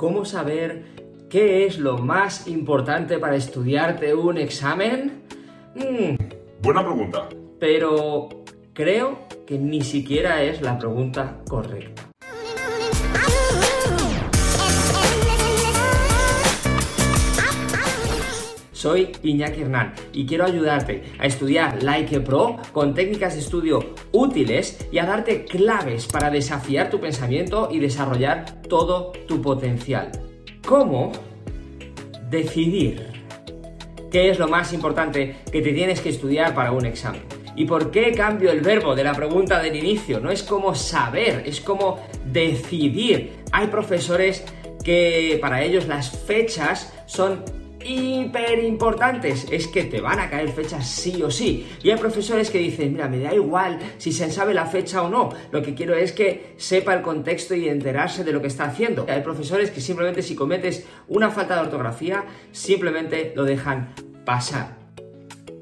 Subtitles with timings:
[0.00, 0.82] ¿Cómo saber
[1.28, 5.24] qué es lo más importante para estudiarte un examen?
[5.74, 6.16] Mm,
[6.62, 7.28] Buena pregunta.
[7.58, 8.30] pero
[8.72, 12.09] creo que ni siquiera es la pregunta correcta.
[18.80, 24.88] Soy Iñaki Hernán y quiero ayudarte a estudiar Like Pro con técnicas de estudio útiles
[24.90, 30.10] y a darte claves para desafiar tu pensamiento y desarrollar todo tu potencial.
[30.66, 31.12] ¿Cómo?
[32.30, 33.12] Decidir
[34.10, 37.20] qué es lo más importante que te tienes que estudiar para un examen.
[37.56, 40.20] ¿Y por qué cambio el verbo de la pregunta del inicio?
[40.20, 43.40] No es como saber, es como decidir.
[43.52, 44.42] Hay profesores
[44.82, 49.46] que para ellos las fechas son hiper importantes.
[49.50, 51.68] Es que te van a caer fechas sí o sí.
[51.82, 55.08] Y hay profesores que dicen, mira, me da igual si se sabe la fecha o
[55.08, 55.30] no.
[55.50, 59.06] Lo que quiero es que sepa el contexto y enterarse de lo que está haciendo.
[59.08, 64.78] Hay profesores que simplemente si cometes una falta de ortografía, simplemente lo dejan pasar.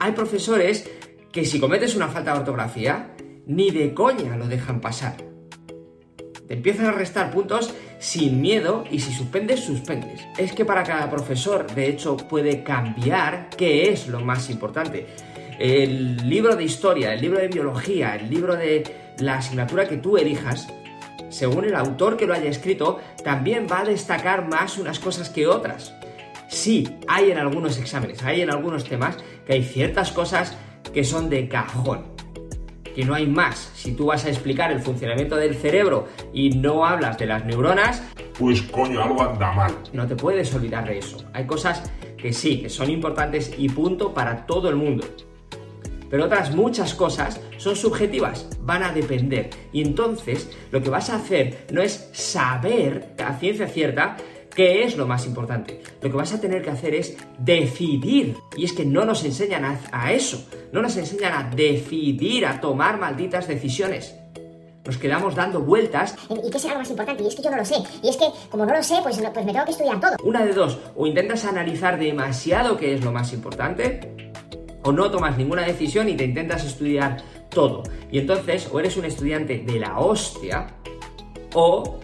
[0.00, 0.90] Hay profesores
[1.32, 3.14] que si cometes una falta de ortografía,
[3.46, 5.27] ni de coña lo dejan pasar.
[6.48, 10.26] Te empiezan a restar puntos sin miedo y si suspendes, suspendes.
[10.38, 15.06] Es que para cada profesor, de hecho, puede cambiar qué es lo más importante.
[15.58, 20.16] El libro de historia, el libro de biología, el libro de la asignatura que tú
[20.16, 20.68] elijas,
[21.28, 25.46] según el autor que lo haya escrito, también va a destacar más unas cosas que
[25.46, 25.92] otras.
[26.48, 30.56] Sí, hay en algunos exámenes, hay en algunos temas que hay ciertas cosas
[30.94, 32.17] que son de cajón
[32.98, 33.70] que no hay más.
[33.76, 38.02] Si tú vas a explicar el funcionamiento del cerebro y no hablas de las neuronas,
[38.36, 39.72] Pues coño, algo anda mal.
[39.92, 41.18] no te puedes olvidar de eso.
[41.32, 45.06] Hay cosas que sí, que son importantes y punto para todo el mundo.
[46.10, 49.50] Pero otras muchas cosas son subjetivas, van a depender.
[49.72, 54.16] Y entonces lo que vas a hacer no es saber a ciencia cierta
[54.58, 55.80] qué es lo más importante.
[56.02, 58.36] Lo que vas a tener que hacer es decidir.
[58.56, 60.48] Y es que no nos enseñan a, a eso.
[60.72, 64.16] No nos enseñan a decidir, a tomar malditas decisiones.
[64.84, 67.22] Nos quedamos dando vueltas ¿Y qué será lo más importante?
[67.22, 67.76] Y es que yo no lo sé.
[68.02, 70.16] Y es que, como no lo sé, pues, pues me tengo que estudiar todo.
[70.24, 74.32] Una de dos, o intentas analizar demasiado qué es lo más importante,
[74.82, 77.84] o no tomas ninguna decisión y te intentas estudiar todo.
[78.10, 80.66] Y entonces, o eres un estudiante de la hostia,
[81.54, 82.00] o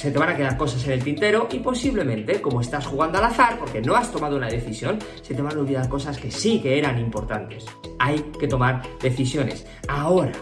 [0.00, 3.24] se te van a quedar cosas en el tintero y posiblemente, como estás jugando al
[3.24, 6.58] azar, porque no has tomado una decisión, se te van a olvidar cosas que sí
[6.62, 7.66] que eran importantes.
[7.98, 9.66] Hay que tomar decisiones.
[9.88, 10.32] Ahora,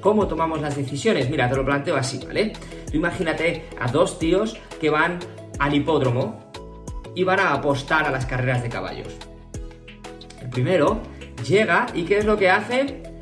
[0.00, 1.30] ¿Cómo tomamos las decisiones?
[1.30, 2.52] Mira, te lo planteo así, ¿vale?
[2.90, 5.18] Tú imagínate a dos tíos que van
[5.58, 6.44] al hipódromo
[7.14, 9.08] y van a apostar a las carreras de caballos.
[10.42, 11.00] El primero
[11.42, 13.13] llega y ¿qué es lo que hace?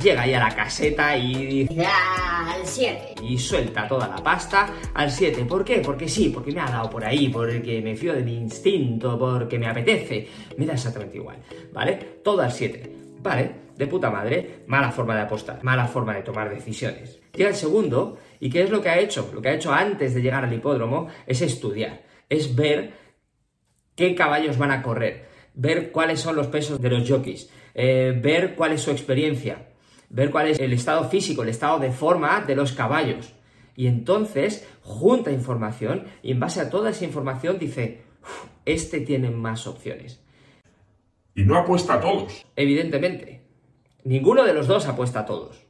[0.00, 3.14] Ah, llega ahí a la caseta y dice, Al 7.
[3.22, 5.44] y suelta toda la pasta al 7.
[5.44, 5.80] ¿Por qué?
[5.84, 9.58] Porque sí, porque me ha dado por ahí, porque me fío de mi instinto, porque
[9.58, 10.26] me apetece.
[10.56, 11.36] Me da exactamente igual,
[11.72, 11.94] ¿vale?
[12.24, 12.96] Todo al 7.
[13.22, 17.20] Vale, de puta madre, mala forma de apostar, mala forma de tomar decisiones.
[17.34, 19.30] Llega el segundo, ¿y qué es lo que ha hecho?
[19.34, 22.92] Lo que ha hecho antes de llegar al hipódromo es estudiar, es ver
[23.94, 28.54] qué caballos van a correr, ver cuáles son los pesos de los jockeys, eh, ver
[28.54, 29.66] cuál es su experiencia,
[30.10, 33.32] ver cuál es el estado físico, el estado de forma de los caballos.
[33.74, 39.30] Y entonces junta información y en base a toda esa información dice, "Uf, este tiene
[39.30, 40.22] más opciones.
[41.34, 42.44] Y no apuesta a todos.
[42.56, 43.46] Evidentemente,
[44.04, 45.64] ninguno de los dos apuesta a todos.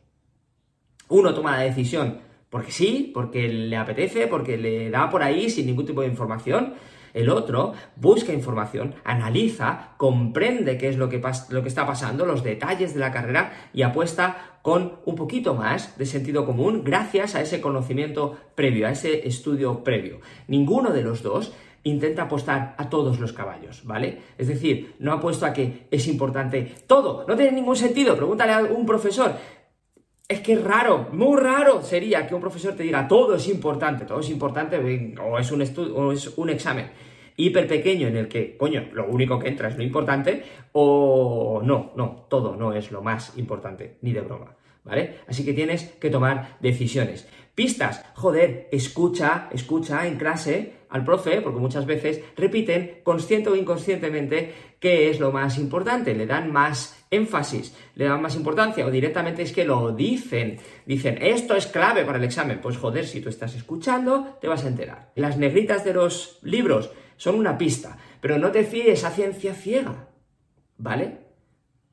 [1.09, 5.67] Uno toma la decisión porque sí, porque le apetece, porque le da por ahí sin
[5.67, 6.75] ningún tipo de información.
[7.15, 11.21] El otro busca información, analiza, comprende qué es lo que,
[11.67, 16.47] está pasando, los detalles de la carrera y apuesta con un poquito más de sentido
[16.47, 20.21] común gracias a ese conocimiento previo, a ese estudio previo.
[20.47, 21.53] Ninguno de los dos
[21.83, 24.19] intenta apostar a todos los caballos, ¿vale?
[24.37, 28.17] Es decir, no apuesto a que es importante todo, no tiene ningún sentido.
[28.17, 29.35] Pregúntale a un profesor,
[30.31, 34.05] es que es raro, muy raro sería que un profesor te diga todo es importante,
[34.05, 34.77] todo es importante,
[35.21, 36.91] o es un estu- o es un examen
[37.37, 41.93] hiper pequeño en el que, coño, lo único que entra es lo importante, o no,
[41.97, 44.55] no, todo no es lo más importante, ni de broma,
[44.85, 45.17] ¿vale?
[45.27, 47.27] Así que tienes que tomar decisiones.
[47.55, 54.53] Pistas, joder, escucha, escucha en clase al profe, porque muchas veces repiten consciente o inconscientemente
[54.79, 59.43] qué es lo más importante, le dan más énfasis, le dan más importancia o directamente
[59.43, 63.29] es que lo dicen, dicen esto es clave para el examen, pues joder, si tú
[63.29, 65.11] estás escuchando te vas a enterar.
[65.17, 70.09] Las negritas de los libros son una pista, pero no te fíes a ciencia ciega,
[70.79, 71.19] ¿vale?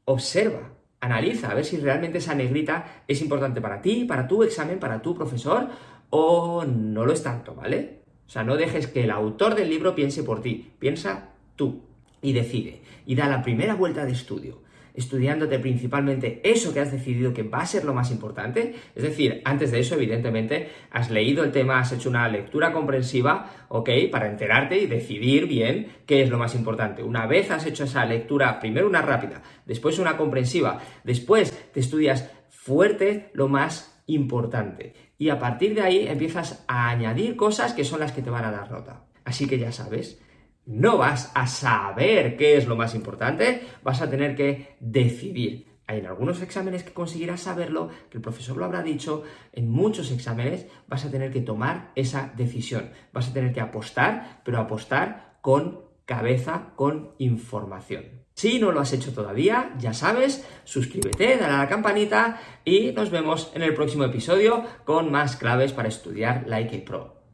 [0.05, 4.79] Observa, analiza a ver si realmente esa negrita es importante para ti, para tu examen,
[4.79, 5.67] para tu profesor
[6.11, 8.01] o no lo es tanto, ¿vale?
[8.27, 11.81] O sea, no dejes que el autor del libro piense por ti, piensa tú
[12.21, 12.81] y decide.
[13.05, 14.66] Y da la primera vuelta de estudio
[14.97, 18.73] estudiándote principalmente eso que has decidido que va a ser lo más importante.
[18.95, 23.51] Es decir, antes de eso, evidentemente, has leído el tema, has hecho una lectura comprensiva,
[23.69, 23.89] ¿ok?
[24.11, 27.03] Para enterarte y decidir bien qué es lo más importante.
[27.03, 32.31] Una vez has hecho esa lectura, primero una rápida, después una comprensiva, después te estudias
[32.49, 34.93] fuerte lo más importante.
[35.19, 38.45] Y a partir de ahí empiezas a añadir cosas que son las que te van
[38.45, 39.03] a dar nota.
[39.25, 40.19] Así que ya sabes,
[40.67, 45.65] no vas a saber qué es lo más importante, vas a tener que decidir.
[45.87, 49.23] Hay en algunos exámenes que conseguirás saberlo, que el profesor lo habrá dicho,
[49.53, 54.41] en muchos exámenes vas a tener que tomar esa decisión, vas a tener que apostar,
[54.43, 58.03] pero apostar con cabeza, con información.
[58.33, 63.09] Si no lo has hecho todavía, ya sabes, suscríbete, dale a la campanita y nos
[63.09, 67.16] vemos en el próximo episodio con más claves para estudiar Like Pro.